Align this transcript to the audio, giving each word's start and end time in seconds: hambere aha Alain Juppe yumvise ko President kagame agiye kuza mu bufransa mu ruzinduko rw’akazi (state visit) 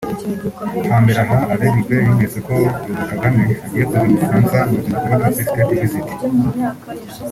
hambere 0.91 1.19
aha 1.23 1.37
Alain 1.51 1.73
Juppe 1.77 1.95
yumvise 2.05 2.37
ko 2.47 2.53
President 2.83 3.07
kagame 3.09 3.41
agiye 3.63 3.83
kuza 3.89 3.99
mu 4.07 4.15
bufransa 4.19 4.57
mu 4.69 4.73
ruzinduko 4.77 5.01
rw’akazi 5.07 5.41
(state 5.49 5.73
visit) 5.79 6.07